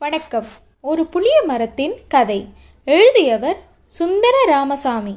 [0.00, 0.44] வணக்கம்.
[0.80, 2.48] ஒரு புளிய மரத்தின் கதை.
[2.84, 3.56] எழுதியவர்
[3.86, 5.14] சுந்தர ராமசாமி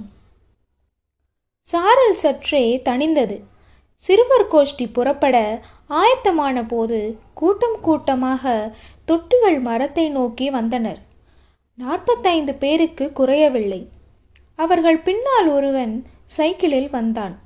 [1.61, 3.41] சாரல் சற்றே தணிந்தது.
[3.95, 8.75] சிறுவர் கோஷ்டி புறப்பட ஆயத்தமான போது கூட்டம் கூட்டமாக
[9.07, 10.99] தொட்டிகள் மரத்தை நோக்கி வந்தனர்.
[11.77, 13.89] நாற்பத்தைந்து பேருக்கு குறையவில்லை.
[14.55, 17.39] அவர்கள் பின்னால் ஒருவன் சைக்கிளில் வந்தான்.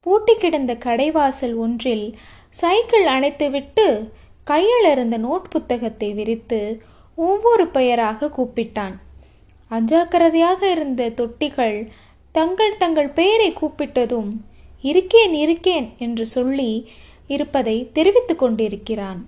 [0.00, 2.18] பூட்டி கிடந்த கடைவாசல் ஒன்றில்
[2.50, 4.10] சைக்கிள் அணைத்துவிட்டு
[4.50, 6.60] கையில் இருந்த நோட் புத்தகத்தை விரித்து
[7.18, 8.96] ஒவ்வொரு பெயராக கூப்பிட்டான்.
[9.70, 11.78] அஜாக்கிரதையாக இருந்த தொட்டிகள்
[12.34, 14.30] தங்கள் தங்கள் பெயரை கூப்பிட்டதும்
[14.82, 16.70] இருக்கேன் இருக்கேன் என்று சொல்லி
[17.34, 19.20] இருப்பதை தெரிவித்து கொண்டிருக்கிறான்.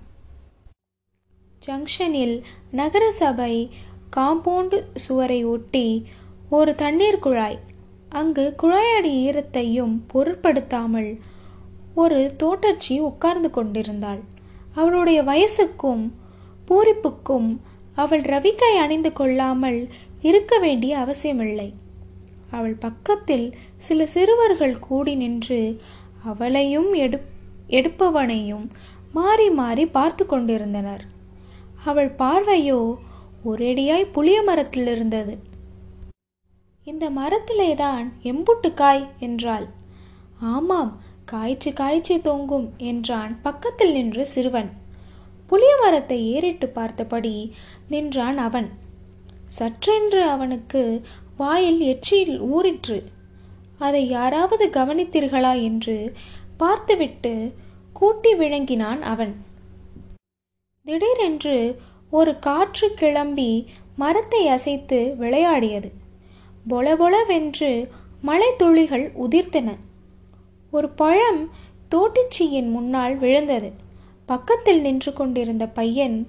[1.63, 2.37] ஜங்ஷனில்
[2.73, 3.55] நகரசபை
[4.17, 5.87] காம்பவுண்டு சுவரை ஒட்டி
[6.51, 7.59] ஒரு தண்ணீர் குழாய்
[8.21, 11.11] அங்கு குழாயடி ஈரத்தையும் பொருட்படுத்தாமல்
[11.95, 14.23] ஒரு தோட்டச்சி உட்கார்ந்து கொண்டிருந்தாள்.
[14.75, 16.05] அவளுடைய வயசுக்கும்
[16.69, 17.51] பூரிப்புக்கும்
[17.95, 19.81] அவள் ரவிக்கை அணிந்து கொள்ளாமல்
[20.23, 21.69] இருக்க வேண்டிய அவசியமில்லை.
[22.51, 25.61] அவள் பக்கத்தில் சில சிறுவர்கள் கூடி நின்று
[26.25, 27.19] அவளையும் எடு
[27.69, 28.67] எடுப்பவனையும்
[29.13, 31.05] மாறி மாறி பார்த்து கொண்டிருந்தனர்.
[31.85, 32.81] அவள் பார்வையோ
[33.45, 35.35] ஒரேடியாய் புளிய மரத்தில் இருந்தது.
[36.87, 39.67] இந்த மரத்திலேதான் தான் எம்புட்டுக்காய் என்றாள்.
[40.55, 40.93] ஆமாம்
[41.33, 44.71] காய்ச்சி காய்ச்சி தொங்கும் என்றான் பக்கத்தில் நின்ற சிறுவன்.
[45.47, 47.35] புளிய மரத்தை ஏறிட்டு பார்த்தபடி
[47.89, 48.69] நின்றான் அவன்.
[49.59, 50.83] சற்றென்று அவனுக்கு
[51.37, 52.99] வாயில் எச்சியில் ஊறிற்று.
[53.79, 55.97] அதை யாராவது கவனித்தீர்களா என்று
[56.57, 57.35] பார்த்துவிட்டு
[57.93, 59.35] கூட்டி விளங்கினான் அவன்.
[60.87, 61.57] திடீரென்று
[62.11, 63.51] ஒரு காற்று கிளம்பி
[63.97, 65.91] மரத்தை அசைத்து விளையாடியது.
[66.69, 67.71] பொலபொலவென்று
[68.23, 69.69] மழை துளிகள் உதிர்த்தன.
[70.71, 71.43] ஒரு பழம்
[71.91, 73.71] தோட்டிச்சியின் முன்னால் விழுந்தது.
[74.27, 76.29] பக்கத்தில் நின்று கொண்டிருந்த பையன்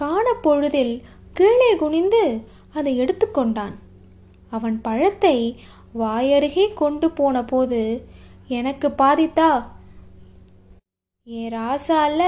[0.00, 0.94] காணப்பொழுதில்
[1.32, 2.40] கீழே குனிந்து
[2.74, 3.74] அதை எடுத்துக்கொண்டான்
[4.50, 5.36] அவன் பழத்தை
[5.98, 7.80] வாயருகே கொண்டு போன போது
[8.48, 9.50] எனக்கு பாதித்தா?
[11.26, 12.22] என் ராசா அல்ல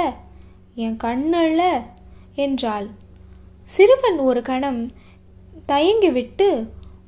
[0.74, 1.62] என் கண்ணல்ல
[2.34, 2.86] என்றாள்.
[3.62, 4.92] சிறுவன் ஒரு கணம்
[5.68, 6.48] தயங்கிவிட்டு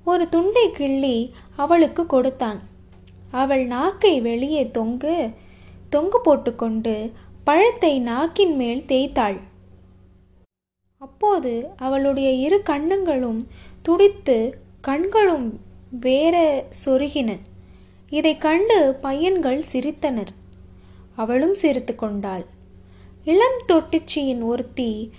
[0.04, 1.16] ஒரு துண்டை கிள்ளி
[1.56, 2.60] அவளுக்கு கொடுத்தான்.
[3.31, 5.31] அவள் நாக்கை வெளியே தொங்கு
[5.91, 7.12] தொங்கு போட்டுக்கொண்டு
[7.44, 9.41] பழத்தை நாக்கின் மேல் தேய்த்தாள்.
[10.97, 13.47] அப்போது அவளுடைய இரு கண்ணங்களும்
[13.83, 17.39] துடித்து கண்களும் வேற சொருகின.
[18.11, 20.33] இதை கண்டு பையன்கள் சிரித்தனர்.
[21.16, 22.47] அவளும் சிரித்து கொண்டாள்.
[23.25, 25.12] இளம் தொட்டிச்சியின் ஒருத்தி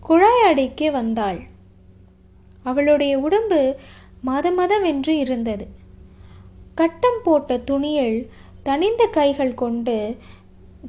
[0.00, 1.40] குழாய் அடைக்கே வந்தாள்.
[2.62, 3.76] அவளுடைய உடம்பு
[4.26, 5.66] மதமதவென்று இருந்தது.
[6.74, 8.30] கட்டம் போட்ட துணியில்
[8.62, 10.16] தனிந்த கைகள் கொண்டு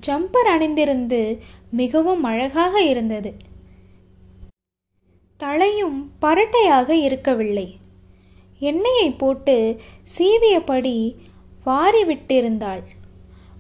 [0.08, 1.38] ஜம்பர் அணிந்திருந்து
[1.72, 3.36] மிகவும் அழகாக இருந்தது.
[5.38, 7.78] தலையும் பரட்டையாக இருக்கவில்லை.
[8.60, 9.80] எண்ணெயை போட்டு
[10.18, 11.16] சீவியபடி
[11.64, 12.84] வாரி விட்டிருந்தாள்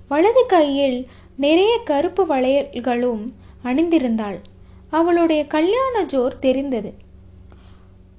[0.07, 1.07] வலது கையில்
[1.37, 3.23] நிறைய கருப்பு வளையல்களும்
[3.63, 4.39] அணிந்திருந்தாள்.
[4.89, 6.93] அவளுடைய கல்யாண ஜோர் தெரிந்தது.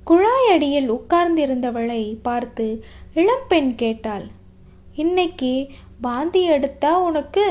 [0.06, 4.24] குழாயடியில் உட்கார்ந்திருந்தவளை பார்த்து இளம்பெண் கேட்டாள்
[4.94, 5.50] இன்னைக்கு
[6.00, 7.44] பாந்தி எடுத்தா உனக்கு?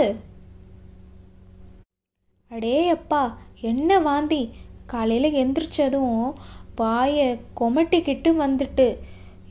[2.52, 4.42] அடே அப்பா என்ன வாந்தி?
[4.86, 6.34] காலையில் எந்திரிச்சதும்
[6.76, 8.98] வாயை கொமட்டிக்கிட்டு வந்துட்டு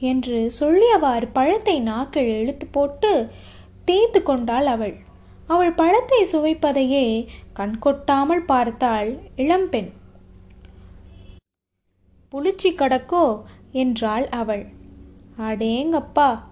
[0.01, 3.13] என்று சொல்லியவாறு பழத்தை நாக்கில் இழுத்து போட்டு
[3.85, 4.95] தேய்த்து கொண்டாள் அவள்.
[5.47, 7.07] அவள் பழத்தை சுவைப்பதையே
[7.57, 9.91] கண்கொட்டாமல் பார்த்தாள் இளம்பெண்
[12.33, 13.43] புளிச்சி கடக்கோ?
[13.73, 14.67] என்றாள் அவள்.
[15.39, 16.43] அடேங்கப்பா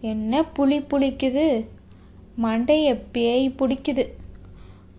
[0.00, 1.66] என்ன புளி புளிக்குது?
[2.42, 4.04] மண்டைய பேய் பிடிக்குது.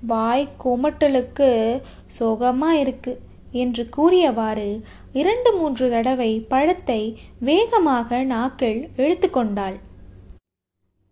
[0.01, 1.81] வாய் குமட்டலுக்கு
[2.19, 3.21] சுகமா இருக்கு
[3.51, 4.81] என்று கூறியவாறு
[5.13, 9.77] இரண்டு மூன்று தடவை பழத்தை வேகமாக நாக்கில் இழுத்து கொண்டாள்.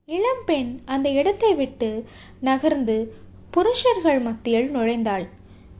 [0.05, 2.05] இளம்பெண் அந்த இடத்தை விட்டு
[2.39, 3.15] நகர்ந்து
[3.51, 5.27] புருஷர்கள் மத்தியில் நுழைந்தாள்.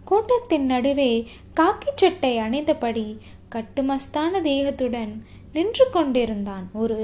[0.09, 1.11] கூட்டத்தின் நடுவே
[1.59, 3.07] காக்கி சட்டை அணிந்தபடி
[3.55, 5.13] கட்டுமஸ்தான தேகத்துடன்
[5.53, 6.99] நின்று கொண்டிருந்தான் ஒரு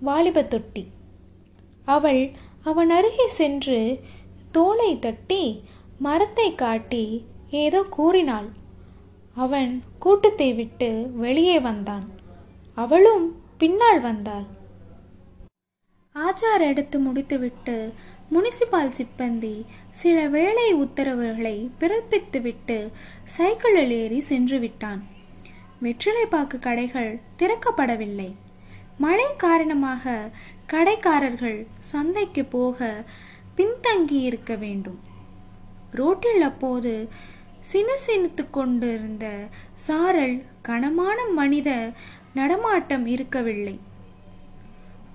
[0.00, 0.84] வாலிப தொட்டி
[1.88, 2.22] அவள்
[2.64, 3.80] அவன் அருகே சென்று
[4.50, 5.44] தோலை தட்டி
[5.98, 7.04] மரத்தை காட்டி
[7.62, 8.48] ஏதோ கூறினாள்.
[9.36, 12.06] அவன் கூட்டத்தை விட்டு வெளியே வந்தான்.
[12.78, 13.24] அவளும்
[13.58, 14.46] பின்னால் வந்தாள்.
[16.16, 17.76] ஆச்சார் எடுத்து முடித்துவிட்டு
[18.32, 22.90] முனிசிபால் சிப்பந்தி சில வேலை உத்தரவுகளை பிறப்பித்துவிட்டு
[23.24, 25.06] சைக்கிளில் ஏறி சென்று விட்டான்.
[25.82, 28.34] வெற்றிலைப்பாக்கு கடைகள் திறக்கப்படவில்லை.
[28.98, 30.30] மழை காரணமாக
[30.72, 33.04] கடைக்காரர்கள் சந்தைக்கு போக
[33.56, 35.00] பின்தங்கி இருக்க வேண்டும்.
[35.90, 37.08] ரோட்டில் அப்போது
[37.72, 41.92] சினுசினுத்து கொண்டிருந்த சாரல் கனமான மனித
[42.34, 43.80] நடமாட்டம் இருக்கவில்லை.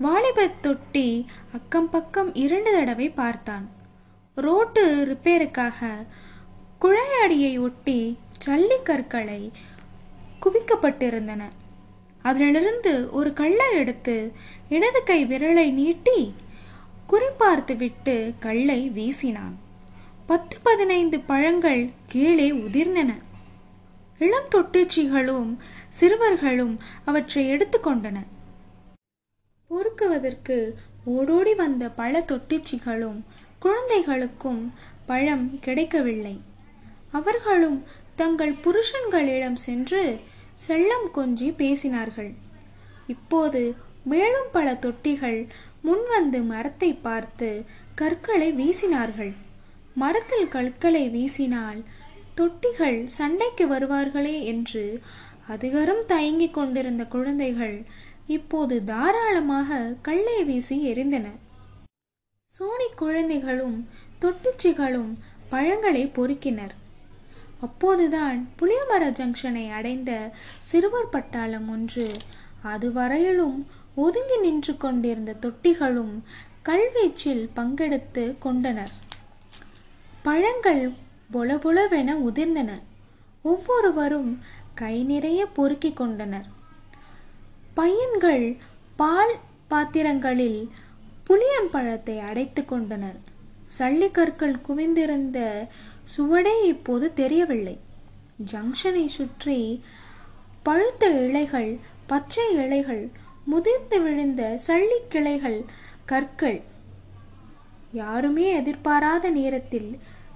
[0.02, 3.70] வாலிபர் தொட்டி அக்கம் பக்கம் இரண்டு தடவை பார்த்தான்.
[4.36, 6.08] ரோட்டு ரிப்பேருக்காக
[6.82, 9.52] குழையாடியை ஒட்டி ஜல்லிக்கற்களை
[10.42, 11.42] குவிக்கப்பட்டிருந்தன.
[12.22, 14.32] அதிலிருந்து ஒரு கல்லை எடுத்து
[14.70, 16.34] இடது கை விரலை நீட்டி
[17.10, 19.56] குறிப்பார்த்து விட்டு கல்லை வீசினான்.
[20.26, 23.12] பத்து பதினைந்து பழங்கள் கீழே உதிர்ந்தன.
[24.20, 25.58] இளம் தொட்டுச்சிகளும்
[25.88, 28.20] சிறுவர்களும் அவற்றை எடுத்துக்கொண்டன
[29.70, 30.56] பொறுக்குவதற்கு
[31.06, 33.20] ஓடோடி வந்த பல தொட்டிச்சிகளும்
[33.60, 34.74] குழந்தைகளுக்கும்
[35.06, 36.42] பழம் கிடைக்கவில்லை.
[37.12, 37.84] அவர்களும்
[38.16, 40.02] தங்கள் புருஷன்களிடம் சென்று
[40.68, 42.32] செல்லம் கொஞ்சி பேசினார்கள்.
[43.08, 43.62] இப்போது
[44.04, 45.40] மேலும் பல தொட்டிகள்
[45.84, 47.50] முன்வந்து மரத்தை பார்த்து
[47.96, 49.34] கற்களை வீசினார்கள்.
[49.94, 51.80] மரத்தில் கற்களை வீசினால்
[52.38, 55.02] தொட்டிகள் சண்டைக்கு வருவார்களே என்று
[55.48, 57.78] அதிகரம் தயங்கிக் கொண்டிருந்த குழந்தைகள்
[58.36, 61.28] இப்போது தாராளமாக கல்லை வீசி எறிந்தன.
[62.52, 63.88] சோனி குழந்தைகளும்
[64.22, 65.12] தொட்டிச்சிகளும்
[65.50, 66.74] பழங்களை பொறுக்கினர்.
[67.62, 70.12] அப்போதுதான் புளியமர ஜங்ஷனை அடைந்த
[70.60, 72.06] சிறுவர் பட்டாளம் ஒன்று
[72.64, 73.58] அதுவரையிலும்
[73.96, 76.14] ஒதுங்கி நின்று கொண்டிருந்த தொட்டிகளும்
[76.66, 78.94] கல்வீச்சில் பங்கெடுத்து கொண்டனர்.
[80.24, 80.84] பழங்கள்
[81.34, 82.72] பொலபொலவென உதிர்ந்தன.
[83.42, 84.32] ஒவ்வொருவரும்
[84.76, 86.48] கை நிறைய பொறுக்கிக் கொண்டனர்.
[87.80, 88.46] பையன்கள்
[89.00, 89.34] பால்
[89.72, 90.62] பாத்திரங்களில்
[91.28, 93.20] புளியம்பழத்தை அடைத்து கொண்டனர்.
[93.78, 95.40] சல்லிக்கற்கள் குவிந்திருந்த
[96.14, 97.76] சுவடே இப்போது தெரியவில்லை.
[98.52, 99.60] ஜங்ஷனை சுற்றி
[100.64, 101.72] பழுத்த இலைகள்
[102.08, 103.04] பச்சை இலைகள்
[103.46, 105.60] முதிர்ந்து விழுந்த சள்ளிக்கிளைகள்
[106.12, 106.60] கற்கள்
[108.02, 109.90] யாருமே எதிர்பாராத நேரத்தில்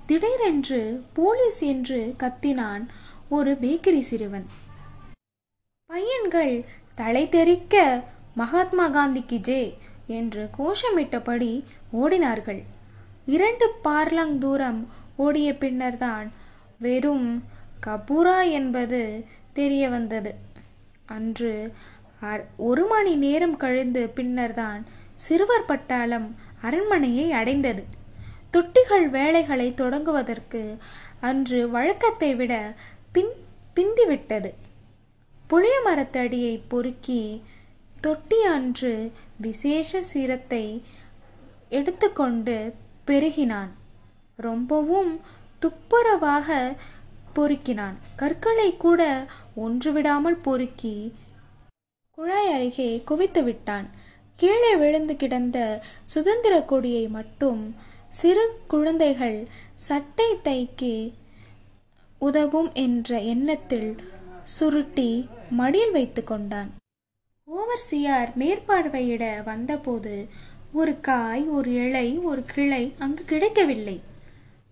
[0.06, 0.82] திடீரென்று
[1.14, 2.86] போலீஸ் என்று கத்தினான்
[3.30, 4.48] ஒரு பேக்கரி சிறுவன்.
[5.90, 6.56] பையன்கள்
[6.96, 7.76] தலை தெறிக்க
[8.36, 9.62] மகாத்மா காந்திக்கு ஜே
[10.08, 11.52] என்று கோஷமிட்டபடி
[12.02, 12.62] ஓடினார்கள்.
[13.26, 14.82] இரண்டு பார்லங் தூரம்
[15.16, 16.28] ஓடிய பின்னர்தான்
[16.80, 17.28] வெறும்
[17.86, 19.02] கபூரா என்பது
[19.54, 20.32] தெரிய வந்தது
[21.06, 21.54] அன்று
[22.70, 24.82] ஒரு மணி நேரம் கழிந்து பின்னர்தான்
[25.16, 26.28] சிறுவர் பட்டாளம்
[26.62, 27.84] அரண்மனையை அடைந்தது.
[28.54, 30.62] தொட்டிகள் வேலைகளை தொடங்குவதற்கு
[31.20, 32.54] அன்று வழக்கத்தை விட
[33.12, 33.34] பின்
[33.76, 34.52] பிந்திவிட்டது.
[35.50, 37.22] புளிய மரத்தடியை பொறுக்கி
[38.02, 38.94] தொட்டி அன்று
[39.38, 40.64] விசேஷ சீரத்தை
[41.70, 42.56] எடுத்துக்கொண்டு
[43.08, 43.72] பெருகினான்.
[44.36, 45.12] ரொம்பவும்
[45.62, 46.58] துப்புரவாக
[47.36, 47.98] பொறுக்கினான்.
[48.16, 49.02] கற்களை கூட
[49.56, 50.96] ஒன்று விடாமல் பொறுக்கி
[52.18, 53.88] குழாய் அருகே குவித்து விட்டான்.
[54.40, 55.58] கீழே விழுந்து கிடந்த
[56.04, 57.62] சுதந்திர கொடியை மட்டும்
[58.20, 59.38] சிறு குழந்தைகள்
[59.88, 60.96] சட்டை தைக்கு
[62.22, 63.90] உதவும் என்ற எண்ணத்தில்
[64.44, 66.72] சுருட்டி மடியில் வைத்து கொண்டான்.
[67.48, 70.28] ஓவர்சியார் மேற்பார்வையிட வந்தபோது
[70.72, 74.02] ஒரு காய் ஒரு இலை ஒரு கிளை அங்கு கிடைக்கவில்லை.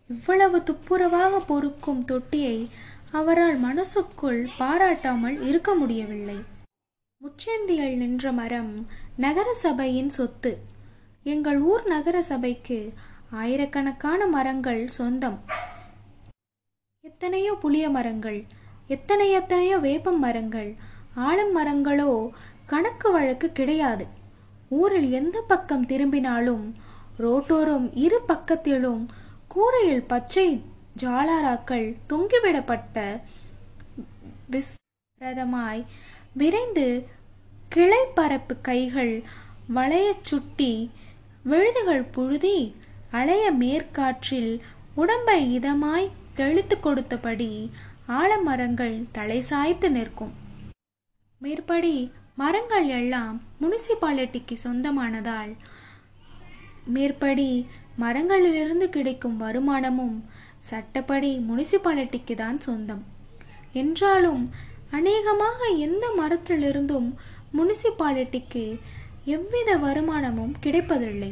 [0.09, 2.69] இவ்வளவு துப்புரவாக பொறுக்கும் தொட்டியை
[3.11, 6.39] அவரால் மனசுக்குள் பாராட்டாமல் இருக்க முடியவில்லை.
[7.21, 10.57] முச்சந்தியில் நின்ற மரம் நகர சபையின் சொத்து.
[11.23, 12.93] எங்கள் ஊர் நகர சபைக்கு
[13.31, 15.39] ஆயிரக்கணக்கான மரங்கள் சொந்தம்.
[17.03, 18.45] எத்தனையோ புளிய மரங்கள்
[18.91, 20.69] எத்தனை எத்தனையோ வேப்பம் மரங்கள்
[21.27, 22.11] ஆலம் மரங்களோ
[22.65, 24.05] கணக்கு வழக்கு கிடையாது.
[24.71, 26.65] ஊரில் எந்த பக்கம் திரும்பினாலும்
[27.19, 29.01] ரோட்டோரம் இரு பக்கத்திலும்
[29.47, 30.47] கூரையில் பச்சை
[31.01, 32.97] ஜாலாராக்கள் தொங்கிவிடப்பட்ட
[34.51, 35.81] விஸ்ரதமாய்
[36.33, 36.87] விரைந்து
[37.75, 39.13] கிளைப்பரப்பு கைகள்
[39.75, 40.73] வளையச் சுட்டி
[41.43, 42.57] விழுதுகள் புழுதி
[43.11, 44.53] அலைய மேற்காற்றில்
[44.95, 46.07] உடம்பை இதமாய்
[46.41, 47.51] தெளித்து கொடுத்தபடி
[48.19, 50.33] ஆலமரங்கள் தலை சாய்த்து நிற்கும்.
[51.41, 51.95] மேற்படி
[52.41, 55.51] மரங்கள் எல்லாம் முனிசிபாலிட்டிக்கு சொந்தமானதால்
[56.95, 57.49] மேற்படி
[58.03, 60.17] மரங்களிலிருந்து கிடைக்கும் வருமானமும்
[60.69, 63.03] சட்டப்படி முனிசிபாலிட்டிக்கு தான் சொந்தம்.
[63.81, 64.43] என்றாலும்
[64.97, 67.09] அநேகமாக எந்த மரத்திலிருந்தும்
[67.57, 68.65] முனிசிபாலிட்டிக்கு
[69.35, 71.31] எவ்வித வருமானமும் கிடைப்பதில்லை.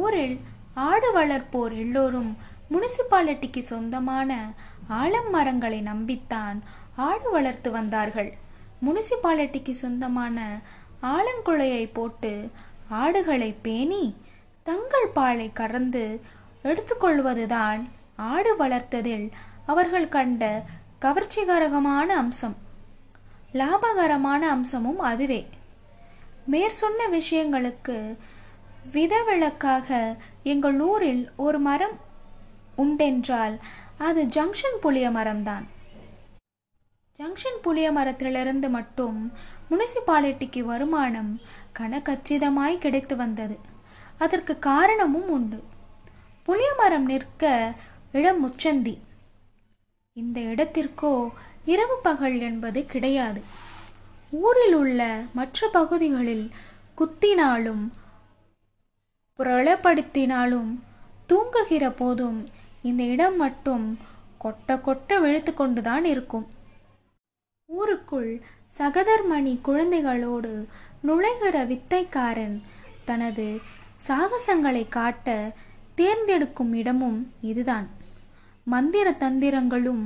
[0.00, 0.36] ஊரில்
[0.88, 2.30] ஆடு வளர்ப்போர் எல்லோரும்
[2.70, 4.52] முனிசிபாலிட்டிக்கு சொந்தமான
[4.90, 6.60] ஆலம் மரங்களை நம்பித்தான்
[6.96, 8.34] ஆடு வளர்த்து வந்தார்கள்.
[8.86, 10.60] முனிசிபாலிட்டிக்கு சொந்தமான
[11.02, 12.50] ஆலங்குளையை போட்டு
[12.88, 14.16] ஆடுகளை பேணி
[14.62, 16.20] தங்கள் பாலை கறந்து
[16.64, 19.30] எடுத்துக்கொள்வதுதான் ஆடு வளர்த்ததில்
[19.66, 20.62] அவர்கள் கண்ட
[21.00, 22.56] கவர்ச்சிகரமான அம்சம்.
[23.52, 25.48] லாபகரமான அம்சமும் அதுவே.
[26.50, 28.16] மேற்சொன்ன விஷயங்களுக்கு
[28.92, 32.04] விதவிலக்காக எங்கள் ஊரில் ஒரு மரம்
[32.78, 33.58] உண்டென்றால்
[33.98, 35.64] அது ஜங்ஷன் புளிய மரம்தான்
[37.18, 39.32] ஜங்ஷன் புளிய மரத்திலிருந்து மட்டும்
[39.70, 41.40] முனிசிபாலிட்டிக்கு வருமானம்
[41.78, 43.58] கனகச்சிதமாய் கிடைத்து வந்தது.
[44.18, 45.64] அதற்கு காரணமும் உண்டு.
[46.42, 47.74] புளிய மரம் நிற்க
[48.12, 48.98] இடம் முச்சந்தி.
[50.12, 51.30] இந்த இடத்திற்கோ
[51.64, 53.42] இரவு பகல் என்பது கிடையாது.
[54.30, 56.50] ஊரில் உள்ள மற்ற பகுதிகளில்
[56.98, 57.90] குத்தினாலும்
[59.38, 60.70] புரளப்படுத்தினாலும்
[61.26, 62.48] தூங்குகிற போதும்
[62.88, 63.86] இந்த இடம் மட்டும்
[64.42, 66.46] கொட்ட கொட்ட விழித்து கொண்டுதான் இருக்கும்.
[67.68, 68.30] ஊருக்குள்
[68.78, 70.52] சகதர்மணி குழந்தைகளோடு
[71.06, 72.56] நுழைகிற வித்தைக்காரன்
[73.08, 73.46] தனது
[74.08, 75.36] சாகசங்களை காட்ட
[76.00, 77.86] தேர்ந்தெடுக்கும் இடமும் இதுதான்.
[78.66, 80.04] மந்திர தந்திரங்களும்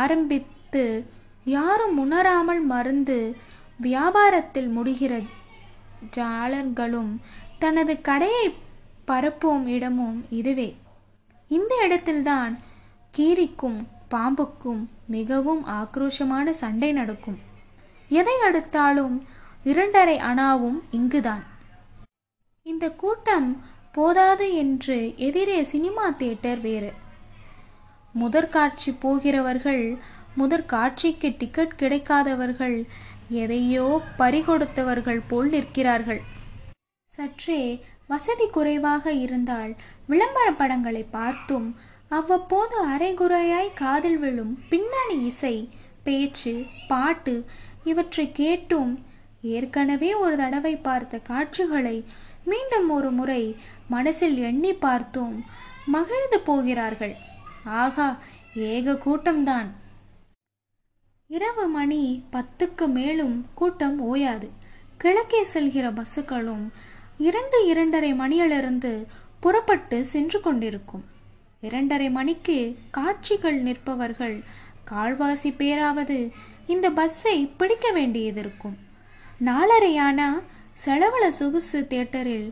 [0.00, 0.84] ஆரம்பித்து
[1.56, 3.18] யாரும் உணராமல் மருந்து
[3.80, 5.14] வியாபாரத்தில் முடிகிற
[6.16, 7.12] ஜாலர்களும்
[7.62, 8.46] தனது கடையை
[9.10, 10.68] பரப்பும் இடமும் இதுவே.
[11.48, 12.58] இந்த இடத்தில்தான்
[13.16, 13.78] கீரிக்கும்
[14.10, 17.38] பாம்புக்கும் மிகவும் ஆக்ரோஷமான சண்டை நடக்கும்.
[18.08, 19.16] எதை அடுத்தாலும்
[19.64, 21.44] இரண்டரை அணாவும் இங்குதான்.
[22.62, 23.62] இந்த கூட்டம்
[23.92, 26.92] போதாது என்று எதிரே சினிமா தியேட்டர் வேறு.
[28.12, 29.84] முதற்காட்சி போகிறவர்கள்
[30.38, 32.76] முதற்காட்சிக்கு டிக்கெட் கிடைக்காதவர்கள்
[33.28, 36.20] எதையோ பறிகொடுத்தவர்கள் போல் நிற்கிறார்கள்.
[37.10, 37.60] சற்றே
[38.08, 41.76] வசதி குறைவாக இருந்தால் விளம்பர படங்களை பார்த்தும்
[42.08, 45.68] அவ்வப்போது அரைகுறையாய் காதில் விழும் பின்னணி இசை
[46.04, 47.44] பேச்சு பாட்டு
[47.84, 49.04] இவற்றை கேட்டும்
[49.42, 52.04] ஏற்கனவே ஒரு தடவை பார்த்த காட்சிகளை
[52.44, 53.56] மீண்டும் ஒரு முறை
[53.88, 55.44] மனசில் எண்ணி பார்த்தும்
[55.86, 57.14] மகிழ்ந்து போகிறார்கள்.
[57.64, 58.18] ஆகா
[58.54, 59.68] ஏக கூட்டம்தான்.
[61.26, 64.48] இரவு மணி பத்துக்கு மேலும் கூட்டம் ஓயாது.
[64.96, 66.72] கிழக்கே செல்கிற பஸ்ஸுகளும்
[67.18, 68.92] இரண்டு இரண்டரை மணியிலிருந்து
[69.40, 71.04] புறப்பட்டு சென்று கொண்டிருக்கும்.
[71.60, 72.58] இரண்டரை மணிக்கு
[72.90, 74.36] காட்சிகள் நிற்பவர்கள்
[74.90, 76.18] கால்வாசி பேராவது
[76.66, 78.76] இந்த பஸ்ஸை பிடிக்க வேண்டியதிருக்கும்.
[79.44, 80.28] நாலரையானா
[80.84, 82.48] செலவள சொகுசு தியேட்டரில்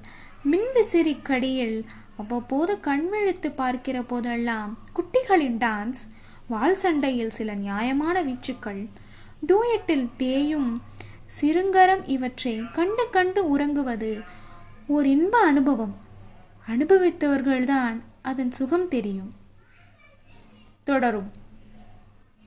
[0.50, 1.78] மின்விசிறி கடியில்
[2.16, 6.00] அவ்வப்போது கண்விழித்து பார்க்கிற போதெல்லாம் குட்டிகளின் டான்ஸ்
[6.48, 8.82] வால் சண்டையில் சில நியாயமான வீச்சுக்கள்
[9.46, 10.70] டூயட்டில் தேயும்
[11.40, 14.12] சிறுங்கரம் இவற்றை கண்டு கண்டு உறங்குவது
[14.86, 15.96] ஓர் இன்ப அனுபவம்.
[16.66, 19.32] அனுபவித்தவர்கள்தான் அதன் சுகம் தெரியும்.
[20.84, 21.30] தொடரும்.